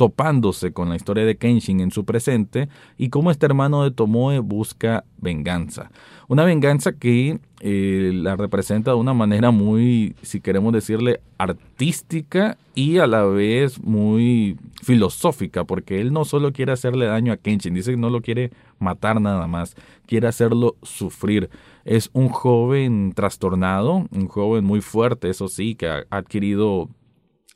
topándose 0.00 0.72
con 0.72 0.88
la 0.88 0.96
historia 0.96 1.26
de 1.26 1.36
Kenshin 1.36 1.80
en 1.80 1.90
su 1.90 2.06
presente 2.06 2.70
y 2.96 3.10
cómo 3.10 3.30
este 3.30 3.44
hermano 3.44 3.84
de 3.84 3.90
Tomoe 3.90 4.38
busca 4.38 5.04
venganza. 5.18 5.90
Una 6.26 6.42
venganza 6.42 6.92
que 6.94 7.38
eh, 7.60 8.10
la 8.14 8.34
representa 8.34 8.92
de 8.92 8.96
una 8.96 9.12
manera 9.12 9.50
muy, 9.50 10.16
si 10.22 10.40
queremos 10.40 10.72
decirle, 10.72 11.20
artística 11.36 12.56
y 12.74 12.96
a 12.96 13.06
la 13.06 13.24
vez 13.24 13.78
muy 13.78 14.56
filosófica, 14.82 15.64
porque 15.64 16.00
él 16.00 16.14
no 16.14 16.24
solo 16.24 16.50
quiere 16.54 16.72
hacerle 16.72 17.04
daño 17.04 17.34
a 17.34 17.36
Kenshin, 17.36 17.74
dice 17.74 17.90
que 17.90 17.98
no 17.98 18.08
lo 18.08 18.22
quiere 18.22 18.52
matar 18.78 19.20
nada 19.20 19.46
más, 19.46 19.76
quiere 20.06 20.28
hacerlo 20.28 20.76
sufrir. 20.82 21.50
Es 21.84 22.08
un 22.14 22.30
joven 22.30 23.12
trastornado, 23.14 24.06
un 24.10 24.28
joven 24.28 24.64
muy 24.64 24.80
fuerte, 24.80 25.28
eso 25.28 25.48
sí, 25.48 25.74
que 25.74 25.88
ha 25.88 26.06
adquirido 26.08 26.88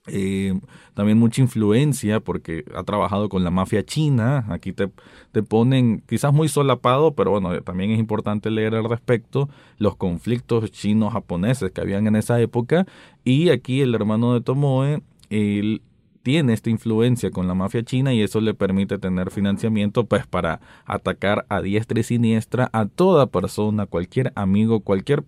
eh, 0.06 0.58
también 0.94 1.18
mucha 1.18 1.40
influencia 1.40 2.20
porque 2.20 2.64
ha 2.74 2.82
trabajado 2.82 3.28
con 3.28 3.42
la 3.44 3.50
mafia 3.50 3.84
china. 3.84 4.44
Aquí 4.48 4.72
te, 4.72 4.90
te 5.32 5.42
ponen 5.42 6.02
quizás 6.06 6.32
muy 6.32 6.48
solapado, 6.48 7.14
pero 7.14 7.30
bueno, 7.30 7.60
también 7.62 7.90
es 7.90 7.98
importante 7.98 8.50
leer 8.50 8.74
al 8.74 8.88
respecto 8.88 9.48
los 9.78 9.96
conflictos 9.96 10.70
chinos-japoneses 10.70 11.70
que 11.72 11.80
habían 11.80 12.06
en 12.06 12.16
esa 12.16 12.40
época. 12.40 12.86
Y 13.24 13.48
aquí 13.50 13.80
el 13.80 13.94
hermano 13.94 14.34
de 14.34 14.40
Tomoe, 14.42 15.02
él 15.30 15.82
tiene 16.22 16.54
esta 16.54 16.70
influencia 16.70 17.30
con 17.30 17.46
la 17.46 17.54
mafia 17.54 17.82
china 17.84 18.14
y 18.14 18.22
eso 18.22 18.40
le 18.40 18.54
permite 18.54 18.98
tener 18.98 19.30
financiamiento 19.30 20.06
pues 20.06 20.26
para 20.26 20.60
atacar 20.86 21.44
a 21.50 21.60
diestra 21.60 22.00
y 22.00 22.02
siniestra 22.02 22.70
a 22.72 22.86
toda 22.86 23.26
persona, 23.26 23.86
cualquier 23.86 24.32
amigo, 24.34 24.80
cualquier 24.80 25.24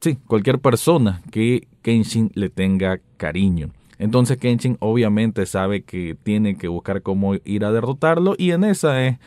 sí, 0.00 0.18
cualquier 0.26 0.60
persona 0.60 1.22
que 1.30 1.68
Kenshin 1.82 2.30
le 2.34 2.48
tenga 2.48 3.00
cariño. 3.16 3.70
Entonces 3.98 4.38
Kenshin 4.38 4.76
obviamente 4.80 5.46
sabe 5.46 5.82
que 5.82 6.16
tiene 6.22 6.56
que 6.56 6.68
buscar 6.68 7.02
cómo 7.02 7.34
ir 7.44 7.64
a 7.64 7.72
derrotarlo 7.72 8.34
y 8.38 8.52
en 8.52 8.64
esa 8.64 9.04
es, 9.06 9.18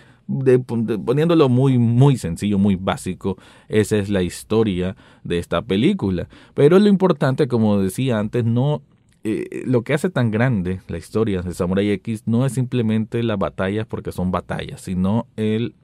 poniéndolo 1.05 1.49
muy 1.49 1.77
muy 1.77 2.17
sencillo, 2.17 2.57
muy 2.57 2.75
básico, 2.75 3.37
esa 3.67 3.97
es 3.97 4.09
la 4.09 4.23
historia 4.23 4.95
de 5.23 5.39
esta 5.39 5.61
película. 5.61 6.27
Pero 6.53 6.79
lo 6.79 6.87
importante, 6.87 7.47
como 7.47 7.79
decía 7.79 8.19
antes, 8.19 8.45
no 8.45 8.81
eh, 9.23 9.63
lo 9.67 9.83
que 9.83 9.93
hace 9.93 10.09
tan 10.09 10.31
grande 10.31 10.81
la 10.87 10.97
historia 10.97 11.43
de 11.43 11.53
Samurai 11.53 11.91
X 11.91 12.23
no 12.25 12.43
es 12.45 12.53
simplemente 12.53 13.21
las 13.21 13.37
batallas 13.37 13.85
porque 13.85 14.11
son 14.11 14.31
batallas, 14.31 14.81
sino 14.81 15.27
el 15.35 15.75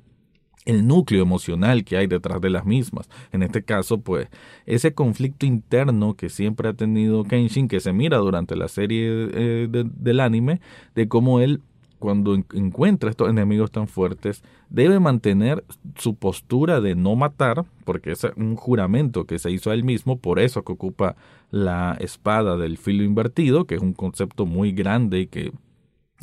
el 0.68 0.86
núcleo 0.86 1.22
emocional 1.22 1.86
que 1.86 1.96
hay 1.96 2.08
detrás 2.08 2.42
de 2.42 2.50
las 2.50 2.66
mismas. 2.66 3.10
En 3.32 3.42
este 3.42 3.64
caso, 3.64 4.02
pues, 4.02 4.28
ese 4.66 4.94
conflicto 4.94 5.46
interno 5.46 6.16
que 6.16 6.28
siempre 6.28 6.68
ha 6.68 6.74
tenido 6.74 7.24
Kenshin, 7.24 7.70
que 7.70 7.80
se 7.80 7.94
mira 7.94 8.18
durante 8.18 8.58
la 8.58 8.68
serie 8.68 9.30
eh, 9.34 9.68
del 9.72 10.20
anime, 10.20 10.60
de 10.94 11.08
cómo 11.08 11.40
él, 11.40 11.62
cuando 12.00 12.36
encuentra 12.36 13.10
estos 13.10 13.30
enemigos 13.30 13.72
tan 13.72 13.88
fuertes, 13.88 14.44
debe 14.70 15.00
mantener 15.00 15.64
su 15.96 16.16
postura 16.16 16.82
de 16.82 16.96
no 16.96 17.16
matar, 17.16 17.64
porque 17.86 18.12
es 18.12 18.28
un 18.36 18.58
juramento 18.58 19.24
que 19.24 19.40
se 19.40 19.50
hizo 19.52 19.72
a 19.72 19.74
él 19.74 19.86
mismo, 19.86 20.20
por 20.20 20.38
eso 20.38 20.66
que 20.66 20.74
ocupa 20.74 21.16
la 21.50 21.96
espada 22.02 22.58
del 22.58 22.78
filo 22.78 23.04
invertido, 23.04 23.66
que 23.66 23.76
es 23.76 23.82
un 23.82 23.94
concepto 23.94 24.46
muy 24.46 24.74
grande 24.74 25.22
y 25.22 25.28
que, 25.28 25.54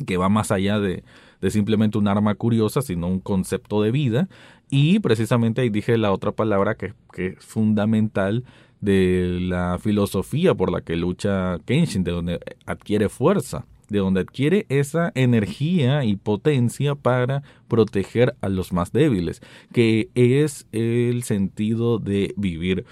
que 0.05 0.17
va 0.17 0.29
más 0.29 0.51
allá 0.51 0.79
de, 0.79 1.03
de 1.41 1.51
simplemente 1.51 1.97
un 1.97 2.07
arma 2.07 2.35
curiosa, 2.35 2.81
sino 2.81 3.07
un 3.07 3.19
concepto 3.19 3.81
de 3.81 3.91
vida. 3.91 4.29
Y 4.69 4.99
precisamente 4.99 5.61
ahí 5.61 5.69
dije 5.69 5.97
la 5.97 6.11
otra 6.11 6.31
palabra 6.31 6.75
que, 6.75 6.93
que 7.13 7.27
es 7.27 7.45
fundamental 7.45 8.43
de 8.81 9.39
la 9.41 9.77
filosofía 9.79 10.53
por 10.53 10.71
la 10.71 10.81
que 10.81 10.95
lucha 10.95 11.57
Kenshin, 11.65 12.03
de 12.03 12.11
donde 12.11 12.39
adquiere 12.65 13.09
fuerza, 13.09 13.65
de 13.89 13.99
donde 13.99 14.21
adquiere 14.21 14.65
esa 14.69 15.11
energía 15.15 16.03
y 16.03 16.15
potencia 16.15 16.95
para 16.95 17.43
proteger 17.67 18.35
a 18.41 18.49
los 18.49 18.73
más 18.73 18.91
débiles, 18.91 19.41
que 19.73 20.09
es 20.15 20.67
el 20.71 21.23
sentido 21.23 21.99
de 21.99 22.33
vivir. 22.37 22.85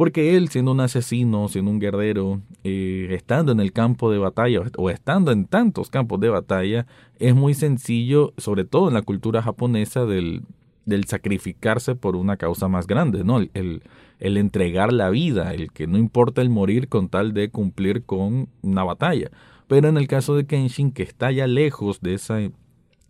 Porque 0.00 0.34
él, 0.34 0.48
siendo 0.48 0.72
un 0.72 0.80
asesino, 0.80 1.46
siendo 1.48 1.70
un 1.70 1.78
guerrero, 1.78 2.40
eh, 2.64 3.08
estando 3.10 3.52
en 3.52 3.60
el 3.60 3.70
campo 3.70 4.10
de 4.10 4.16
batalla 4.16 4.62
o 4.78 4.88
estando 4.88 5.30
en 5.30 5.44
tantos 5.44 5.90
campos 5.90 6.18
de 6.20 6.30
batalla, 6.30 6.86
es 7.18 7.34
muy 7.34 7.52
sencillo, 7.52 8.32
sobre 8.38 8.64
todo 8.64 8.88
en 8.88 8.94
la 8.94 9.02
cultura 9.02 9.42
japonesa, 9.42 10.06
del, 10.06 10.40
del 10.86 11.04
sacrificarse 11.04 11.96
por 11.96 12.16
una 12.16 12.38
causa 12.38 12.66
más 12.66 12.86
grande, 12.86 13.24
¿no? 13.24 13.40
El, 13.40 13.82
el, 14.20 14.36
entregar 14.38 14.90
la 14.90 15.10
vida, 15.10 15.52
el 15.52 15.70
que 15.70 15.86
no 15.86 15.98
importa 15.98 16.40
el 16.40 16.48
morir 16.48 16.88
con 16.88 17.10
tal 17.10 17.34
de 17.34 17.50
cumplir 17.50 18.04
con 18.04 18.48
una 18.62 18.84
batalla. 18.84 19.30
Pero 19.68 19.90
en 19.90 19.98
el 19.98 20.08
caso 20.08 20.34
de 20.34 20.46
Kenshin, 20.46 20.92
que 20.92 21.02
está 21.02 21.30
ya 21.30 21.46
lejos 21.46 22.00
de 22.00 22.14
esa 22.14 22.38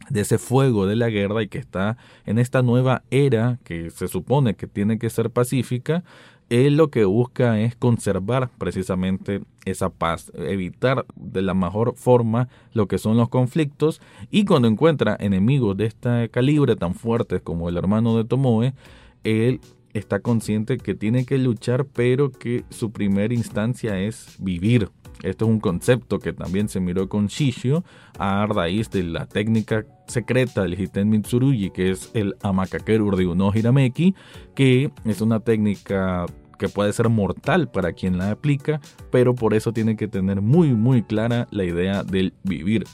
de 0.08 0.22
ese 0.22 0.38
fuego 0.38 0.86
de 0.86 0.96
la 0.96 1.10
guerra 1.10 1.42
y 1.42 1.48
que 1.48 1.58
está 1.58 1.98
en 2.24 2.38
esta 2.38 2.62
nueva 2.62 3.02
era 3.10 3.58
que 3.64 3.90
se 3.90 4.08
supone 4.08 4.54
que 4.54 4.66
tiene 4.66 4.98
que 4.98 5.10
ser 5.10 5.30
pacífica, 5.30 6.04
él 6.50 6.76
lo 6.76 6.90
que 6.90 7.04
busca 7.04 7.60
es 7.60 7.76
conservar 7.76 8.50
precisamente 8.58 9.40
esa 9.64 9.88
paz, 9.88 10.32
evitar 10.34 11.06
de 11.14 11.42
la 11.42 11.54
mejor 11.54 11.94
forma 11.96 12.48
lo 12.74 12.88
que 12.88 12.98
son 12.98 13.16
los 13.16 13.28
conflictos 13.28 14.02
y 14.30 14.44
cuando 14.44 14.66
encuentra 14.66 15.16
enemigos 15.20 15.76
de 15.76 15.86
este 15.86 16.28
calibre 16.28 16.74
tan 16.74 16.94
fuertes 16.94 17.40
como 17.40 17.68
el 17.68 17.76
hermano 17.76 18.16
de 18.16 18.24
Tomoe, 18.24 18.74
él 19.22 19.60
está 19.92 20.20
consciente 20.20 20.76
que 20.78 20.94
tiene 20.94 21.24
que 21.24 21.38
luchar 21.38 21.86
pero 21.86 22.32
que 22.32 22.64
su 22.68 22.90
primera 22.90 23.32
instancia 23.32 23.98
es 24.00 24.36
vivir. 24.40 24.90
Esto 25.22 25.44
es 25.44 25.50
un 25.50 25.60
concepto 25.60 26.18
que 26.18 26.32
también 26.32 26.68
se 26.68 26.80
miró 26.80 27.08
con 27.08 27.26
Shishio 27.26 27.84
a 28.18 28.46
raíz 28.46 28.90
de 28.90 29.02
la 29.02 29.26
técnica 29.26 29.84
secreta 30.06 30.62
del 30.62 30.80
Hiten 30.80 31.10
Mitsurugi, 31.10 31.70
que 31.70 31.90
es 31.90 32.10
el 32.14 32.34
Amakakeru 32.42 33.14
de 33.14 33.26
Uno 33.26 33.52
Hirameki, 33.54 34.14
que 34.54 34.90
es 35.04 35.20
una 35.20 35.40
técnica 35.40 36.26
que 36.60 36.68
puede 36.68 36.92
ser 36.92 37.08
mortal 37.08 37.70
para 37.70 37.94
quien 37.94 38.18
la 38.18 38.30
aplica, 38.30 38.82
pero 39.10 39.34
por 39.34 39.54
eso 39.54 39.72
tiene 39.72 39.96
que 39.96 40.08
tener 40.08 40.42
muy 40.42 40.74
muy 40.74 41.02
clara 41.02 41.48
la 41.50 41.64
idea 41.64 42.04
del 42.04 42.34
vivir. 42.44 42.84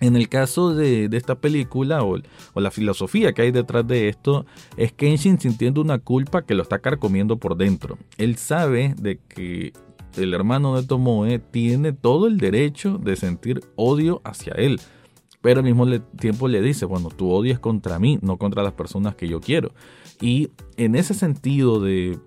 En 0.00 0.16
el 0.16 0.30
caso 0.30 0.74
de, 0.74 1.08
esta 1.12 1.36
película 1.36 2.02
o, 2.02 2.18
la 2.56 2.70
filosofía 2.70 3.34
que 3.34 3.42
hay 3.42 3.50
detrás 3.52 3.86
de 3.86 4.08
esto 4.08 4.46
es 4.78 4.92
Kenshin 4.92 5.38
sintiendo 5.38 5.82
una 5.82 5.98
culpa 5.98 6.42
que 6.42 6.54
lo 6.54 6.62
está 6.62 6.78
carcomiendo 6.78 7.36
por 7.36 7.56
dentro. 7.56 7.98
Él 8.16 8.36
sabe 8.36 8.94
de 8.98 9.20
que 9.28 9.74
el 10.16 10.32
hermano 10.32 10.74
de 10.74 10.86
Tomoe 10.86 11.38
tiene 11.38 11.92
todo 11.92 12.26
el 12.26 12.38
derecho 12.38 12.96
de 12.96 13.16
sentir 13.16 13.60
odio 13.76 14.22
hacia 14.24 14.54
él, 14.54 14.80
pero 15.42 15.60
al 15.60 15.66
mismo 15.66 15.86
tiempo 16.18 16.48
le 16.48 16.62
dice, 16.62 16.86
bueno, 16.86 17.10
tu 17.10 17.30
odio 17.30 17.52
es 17.52 17.58
contra 17.58 17.98
mí, 17.98 18.18
no 18.22 18.38
contra 18.38 18.62
las 18.62 18.72
personas 18.72 19.14
que 19.14 19.28
yo 19.28 19.40
quiero. 19.40 19.72
Y 20.22 20.48
en 20.78 20.94
ese 20.94 21.12
sentido 21.12 21.80
de 21.80 22.18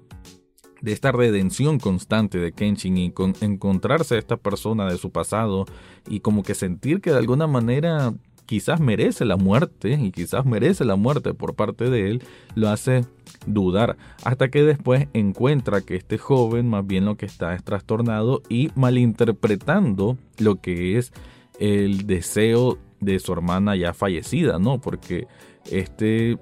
de 0.82 0.92
esta 0.92 1.12
redención 1.12 1.80
constante 1.80 2.38
de 2.38 2.52
Kenshin 2.52 2.98
y 2.98 3.12
con 3.12 3.34
encontrarse 3.42 4.16
a 4.16 4.20
esta 4.20 4.38
persona 4.38 4.90
de 4.90 4.98
su 4.98 5.12
pasado 5.12 5.66
y 6.08 6.20
como 6.20 6.44
que 6.44 6.56
sentir 6.56 7.02
que 7.02 7.12
de 7.12 7.18
alguna 7.18 7.48
manera 7.48 8.14
quizás 8.46 8.80
merece 8.80 9.26
la 9.26 9.38
muerte 9.38 9.92
y 10.02 10.12
quizás 10.12 10.46
merece 10.46 10.86
la 10.86 10.96
muerte 10.96 11.34
por 11.34 11.54
parte 11.54 11.90
de 11.90 12.10
él, 12.10 12.24
lo 12.56 12.70
hace 12.70 13.06
dudar 13.46 13.98
hasta 14.24 14.50
que 14.50 14.64
después 14.64 15.08
encuentra 15.14 15.82
que 15.82 15.96
este 15.96 16.18
joven 16.18 16.70
más 16.70 16.88
bien 16.88 17.06
lo 17.06 17.18
que 17.18 17.26
está 17.26 17.54
es 17.54 17.64
trastornado 17.64 18.42
y 18.50 18.72
malinterpretando 18.76 20.18
lo 20.40 20.62
que 20.62 20.98
es 20.98 21.12
el 21.60 22.08
deseo 22.08 22.78
de 23.00 23.20
su 23.20 23.34
hermana 23.34 23.76
ya 23.76 23.94
fallecida, 23.94 24.60
¿no? 24.60 24.80
Porque 24.80 25.28
este 25.70 26.38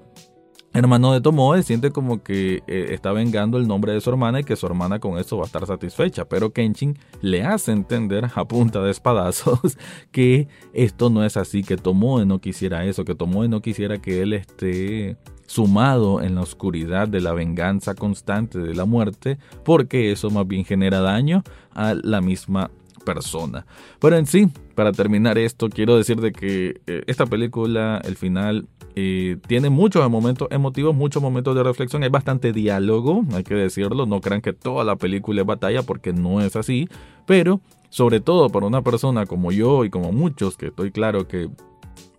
hermano 0.78 1.12
de 1.12 1.20
Tomoe 1.20 1.62
siente 1.62 1.90
como 1.90 2.22
que 2.22 2.62
eh, 2.66 2.88
está 2.90 3.12
vengando 3.12 3.58
el 3.58 3.66
nombre 3.66 3.92
de 3.92 4.00
su 4.00 4.10
hermana 4.10 4.40
y 4.40 4.44
que 4.44 4.56
su 4.56 4.66
hermana 4.66 4.98
con 4.98 5.18
eso 5.18 5.36
va 5.36 5.44
a 5.44 5.46
estar 5.46 5.66
satisfecha, 5.66 6.26
pero 6.26 6.52
Kenshin 6.52 6.98
le 7.20 7.44
hace 7.44 7.72
entender 7.72 8.30
a 8.34 8.44
punta 8.46 8.80
de 8.82 8.90
espadazos 8.90 9.78
que 10.10 10.48
esto 10.72 11.10
no 11.10 11.24
es 11.24 11.36
así, 11.36 11.62
que 11.62 11.76
Tomoe 11.76 12.26
no 12.26 12.40
quisiera 12.40 12.84
eso, 12.84 13.04
que 13.04 13.14
Tomoe 13.14 13.48
no 13.48 13.60
quisiera 13.60 13.98
que 13.98 14.22
él 14.22 14.32
esté 14.32 15.16
sumado 15.46 16.20
en 16.20 16.34
la 16.34 16.42
oscuridad 16.42 17.08
de 17.08 17.20
la 17.20 17.32
venganza 17.32 17.94
constante 17.94 18.58
de 18.58 18.74
la 18.74 18.84
muerte, 18.84 19.38
porque 19.64 20.10
eso 20.12 20.30
más 20.30 20.46
bien 20.46 20.64
genera 20.64 21.00
daño 21.00 21.42
a 21.72 21.94
la 21.94 22.20
misma 22.20 22.70
persona. 23.06 23.64
Pero 23.98 24.16
en 24.16 24.26
sí, 24.26 24.48
para 24.74 24.92
terminar 24.92 25.38
esto, 25.38 25.70
quiero 25.70 25.96
decir 25.96 26.20
de 26.20 26.32
que 26.32 26.82
eh, 26.86 27.02
esta 27.06 27.24
película, 27.24 28.02
el 28.04 28.16
final, 28.16 28.68
eh, 28.94 29.38
tiene 29.46 29.70
muchos 29.70 30.08
momentos 30.10 30.48
emotivos, 30.50 30.94
muchos 30.94 31.22
momentos 31.22 31.54
de 31.54 31.62
reflexión, 31.62 32.02
hay 32.02 32.10
bastante 32.10 32.52
diálogo, 32.52 33.24
hay 33.32 33.44
que 33.44 33.54
decirlo, 33.54 34.04
no 34.04 34.20
crean 34.20 34.42
que 34.42 34.52
toda 34.52 34.84
la 34.84 34.96
película 34.96 35.40
es 35.40 35.46
batalla 35.46 35.82
porque 35.82 36.12
no 36.12 36.42
es 36.42 36.56
así, 36.56 36.88
pero 37.26 37.60
sobre 37.88 38.20
todo 38.20 38.50
para 38.50 38.66
una 38.66 38.82
persona 38.82 39.24
como 39.24 39.52
yo 39.52 39.84
y 39.84 39.90
como 39.90 40.12
muchos, 40.12 40.56
que 40.56 40.66
estoy 40.66 40.90
claro 40.90 41.26
que 41.28 41.48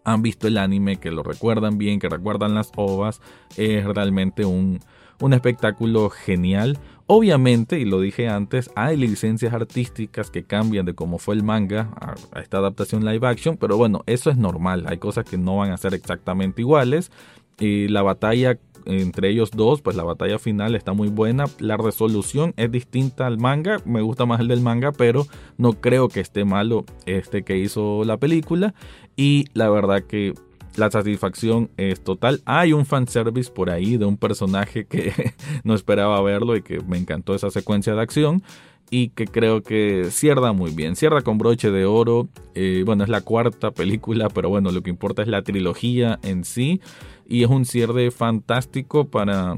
han 0.03 0.21
visto 0.21 0.47
el 0.47 0.57
anime, 0.57 0.97
que 0.97 1.11
lo 1.11 1.21
recuerdan 1.21 1.77
bien, 1.77 1.99
que 1.99 2.09
recuerdan 2.09 2.55
las 2.55 2.71
ovas, 2.75 3.21
es 3.57 3.83
realmente 3.83 4.45
un, 4.45 4.79
un 5.19 5.33
espectáculo 5.33 6.09
genial, 6.09 6.77
Obviamente, 7.09 7.79
y 7.79 7.85
lo 7.85 8.01
dije 8.01 8.27
antes, 8.27 8.69
hay 8.75 8.97
licencias 8.97 9.53
artísticas 9.53 10.29
que 10.29 10.43
cambian 10.43 10.85
de 10.85 10.93
cómo 10.93 11.19
fue 11.19 11.35
el 11.35 11.43
manga 11.43 11.89
a, 12.01 12.41
esta 12.41 12.57
adaptación 12.57 13.05
live 13.05 13.25
action, 13.25 13.55
pero 13.55 13.77
bueno, 13.77 14.03
eso 14.07 14.29
es 14.29 14.35
normal, 14.35 14.85
hay 14.87 14.97
cosas 14.97 15.23
que 15.23 15.37
no 15.37 15.55
van 15.57 15.71
a 15.71 15.77
ser 15.77 15.93
exactamente 15.93 16.61
iguales. 16.61 17.11
Y 17.59 17.87
la 17.87 18.03
batalla 18.03 18.59
entre 18.87 19.29
ellos 19.29 19.51
dos, 19.51 19.81
pues 19.81 19.95
la 19.95 20.03
batalla 20.03 20.39
final 20.39 20.75
está 20.75 20.93
muy 20.93 21.09
buena. 21.09 21.45
La 21.59 21.77
resolución 21.77 22.53
es 22.55 22.71
distinta 22.71 23.27
al 23.27 23.37
manga. 23.37 23.81
Me 23.85 24.01
gusta 24.01 24.25
más 24.25 24.39
el 24.39 24.47
del 24.47 24.61
manga, 24.61 24.91
pero 24.91 25.27
no 25.57 25.73
creo 25.73 26.07
que 26.07 26.21
esté 26.21 26.45
malo 26.45 26.85
este 27.05 27.43
que 27.43 27.57
hizo 27.57 28.03
la 28.05 28.17
película. 28.17 28.73
Y 29.15 29.45
la 29.53 29.69
verdad 29.69 30.03
que 30.03 30.33
la 30.77 30.91
satisfacción 30.91 31.69
es 31.77 32.01
total. 32.01 32.41
Hay 32.45 32.71
un 32.71 32.85
fanservice 32.85 33.51
por 33.51 33.69
ahí 33.69 33.97
de 33.97 34.05
un 34.05 34.17
personaje 34.17 34.85
que 34.85 35.11
no 35.63 35.73
esperaba 35.73 36.21
verlo 36.21 36.55
y 36.55 36.61
que 36.61 36.79
me 36.81 36.97
encantó 36.97 37.35
esa 37.35 37.49
secuencia 37.49 37.93
de 37.95 38.01
acción 38.01 38.43
y 38.89 39.09
que 39.09 39.25
creo 39.25 39.63
que 39.63 40.07
cierra 40.11 40.53
muy 40.53 40.71
bien. 40.71 40.95
Cierra 40.95 41.21
con 41.21 41.37
broche 41.37 41.71
de 41.71 41.85
oro. 41.85 42.29
Eh, 42.53 42.83
bueno, 42.85 43.03
es 43.03 43.09
la 43.09 43.21
cuarta 43.21 43.71
película, 43.71 44.29
pero 44.29 44.49
bueno, 44.49 44.71
lo 44.71 44.81
que 44.81 44.89
importa 44.89 45.21
es 45.23 45.27
la 45.27 45.41
trilogía 45.41 46.19
en 46.23 46.45
sí. 46.45 46.79
Y 47.27 47.43
es 47.43 47.49
un 47.49 47.65
cierre 47.65 48.11
fantástico 48.11 49.09
para 49.09 49.57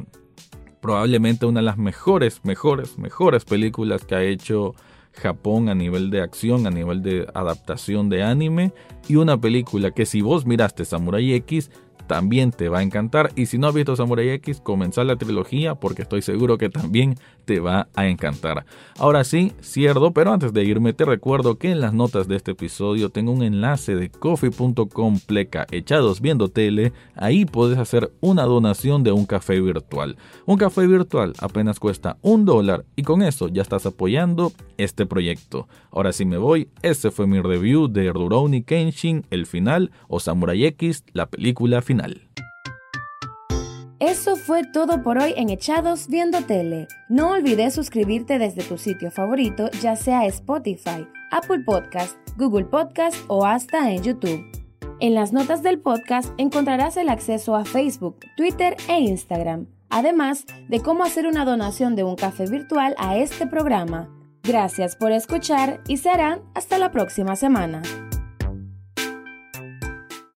probablemente 0.81 1.45
una 1.45 1.59
de 1.59 1.65
las 1.65 1.77
mejores, 1.77 2.41
mejores, 2.45 2.97
mejores 2.97 3.43
películas 3.45 4.05
que 4.05 4.15
ha 4.15 4.23
hecho 4.23 4.73
Japón 5.19 5.69
a 5.69 5.75
nivel 5.75 6.09
de 6.09 6.21
acción, 6.21 6.65
a 6.65 6.71
nivel 6.71 7.01
de 7.01 7.27
adaptación 7.33 8.09
de 8.09 8.23
anime 8.23 8.73
y 9.07 9.15
una 9.15 9.39
película 9.39 9.91
que 9.91 10.05
si 10.05 10.21
vos 10.21 10.45
miraste 10.45 10.85
Samurai 10.85 11.33
X 11.33 11.69
también 12.09 12.51
te 12.51 12.69
va 12.69 12.79
a 12.79 12.81
encantar. 12.81 13.31
Y 13.35 13.45
si 13.45 13.59
no 13.59 13.67
has 13.67 13.73
visto 13.75 13.95
Samurai 13.95 14.29
X, 14.29 14.61
comenzar 14.61 15.05
la 15.05 15.15
trilogía 15.15 15.75
porque 15.75 16.01
estoy 16.01 16.23
seguro 16.23 16.57
que 16.57 16.69
también 16.69 17.15
te 17.49 17.59
va 17.59 17.87
a 17.95 18.05
encantar. 18.05 18.63
Ahora 18.99 19.23
sí, 19.23 19.53
cierto, 19.59 20.13
pero 20.13 20.31
antes 20.31 20.53
de 20.53 20.63
irme 20.65 20.93
te 20.93 21.03
recuerdo 21.03 21.57
que 21.57 21.71
en 21.71 21.81
las 21.81 21.95
notas 21.95 22.27
de 22.27 22.35
este 22.35 22.51
episodio 22.51 23.09
tengo 23.09 23.31
un 23.31 23.41
enlace 23.41 23.95
de 23.95 24.11
coffee.com 24.11 25.19
pleca 25.25 25.65
echados 25.71 26.21
viendo 26.21 26.49
tele. 26.49 26.93
Ahí 27.15 27.45
puedes 27.45 27.79
hacer 27.79 28.11
una 28.19 28.43
donación 28.43 29.01
de 29.01 29.13
un 29.13 29.25
café 29.25 29.59
virtual. 29.61 30.15
Un 30.45 30.57
café 30.57 30.85
virtual 30.85 31.33
apenas 31.39 31.79
cuesta 31.79 32.17
un 32.21 32.45
dólar 32.45 32.85
y 32.95 33.01
con 33.01 33.23
eso 33.23 33.47
ya 33.47 33.63
estás 33.63 33.87
apoyando 33.87 34.51
este 34.77 35.07
proyecto. 35.07 35.67
Ahora 35.89 36.13
sí 36.13 36.25
me 36.25 36.37
voy, 36.37 36.69
este 36.83 37.09
fue 37.09 37.25
mi 37.25 37.41
review 37.41 37.87
de 37.87 38.13
Rurouni 38.13 38.61
Kenshin, 38.61 39.25
el 39.31 39.47
final, 39.47 39.89
o 40.07 40.19
Samurai 40.19 40.65
X, 40.65 41.03
la 41.13 41.25
película 41.25 41.81
final. 41.81 42.28
Eso 43.99 44.37
fue 44.37 44.63
todo 44.63 45.03
por 45.03 45.17
hoy 45.17 45.33
en 45.35 45.49
Echados 45.49 46.07
Viendo 46.07 46.41
Tele. 46.41 46.87
No 47.09 47.31
olvides 47.31 47.73
suscribirte 47.73 48.39
desde 48.39 48.63
tu 48.63 48.77
sitio 48.77 49.11
favorito, 49.11 49.69
ya 49.81 49.97
sea 49.97 50.25
Spotify, 50.27 51.05
Apple 51.31 51.63
Podcast, 51.65 52.15
Google 52.37 52.63
Podcast 52.63 53.17
o 53.27 53.45
hasta 53.45 53.91
en 53.91 54.01
YouTube. 54.01 54.41
En 55.01 55.15
las 55.15 55.33
notas 55.33 55.63
del 55.63 55.81
podcast 55.81 56.31
encontrarás 56.37 56.95
el 56.95 57.09
acceso 57.09 57.57
a 57.57 57.65
Facebook, 57.65 58.19
Twitter 58.37 58.77
e 58.87 59.01
Instagram, 59.01 59.67
además 59.89 60.45
de 60.69 60.79
cómo 60.79 61.03
hacer 61.03 61.27
una 61.27 61.43
donación 61.43 61.97
de 61.97 62.05
un 62.05 62.15
café 62.15 62.45
virtual 62.45 62.95
a 62.97 63.17
este 63.17 63.47
programa. 63.47 64.09
Gracias 64.43 64.95
por 64.95 65.11
escuchar 65.11 65.81
y 65.89 65.97
serán 65.97 66.39
hasta 66.55 66.77
la 66.77 66.91
próxima 66.91 67.35
semana. 67.35 67.81